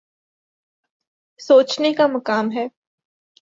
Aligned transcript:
سوچنے 1.39 1.93
کا 1.93 2.07
مقام 2.07 2.51
ہے۔ 2.51 2.67